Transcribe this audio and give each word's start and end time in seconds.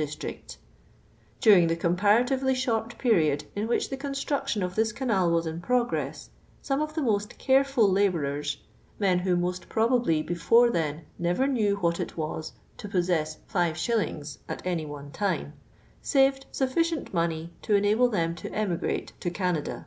itrict. 0.00 0.56
Durin:; 1.42 1.68
tlu: 1.68 1.76
cnm 1.76 1.94
parativcly 1.96 2.56
short 2.56 2.96
period 2.96 3.44
in 3.54 3.68
wliir.li 3.68 3.88
the 3.88 3.98
construfiion 3.98 4.64
of 4.64 4.74
tl'i'j 4.74 4.94
cmril 4.94 5.30
was 5.30 5.44
in 5.44 5.60
prf)i;re*s, 5.60 6.30
8o:ni» 6.64 6.82
of 6.82 6.92
thi' 6.94 7.02
most 7.02 7.38
careiiil 7.38 7.92
lalourers 7.92 8.56
men 8.98 9.18
who 9.18 9.36
mi):«t 9.36 9.58
probably 9.68 10.22
before 10.22 10.70
then 10.70 11.02
ne' 11.18 11.26
er 11.38 11.46
knew 11.46 11.76
wliat 11.76 12.00
it 12.00 12.16
wa 12.16 12.40
* 12.60 12.76
to 12.78 12.88
p 12.88 12.96
isst 12.96 13.10
ss 13.10 13.38
hve 13.52 13.74
shil 13.74 13.98
lings 13.98 14.38
at 14.48 14.62
any 14.66 14.86
on«r 14.86 15.10
time— 15.12 15.52
saved 16.16 16.46
sntticient 16.50 17.10
mon^'v 17.12 17.50
to 17.60 17.74
enable 17.74 18.08
tliein 18.10 18.34
to 18.34 18.48
emii^nite 18.48 19.12
to 19.20 19.28
i.Janada.' 19.28 19.84